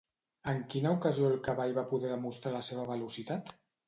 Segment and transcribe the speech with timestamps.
[0.51, 3.53] En quina ocasió el cavall va poder demostrar la seva velocitat?